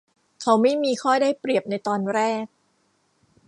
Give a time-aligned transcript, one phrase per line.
[0.41, 2.45] เขาไม่มีข้อได้เปรียบในตอนแรก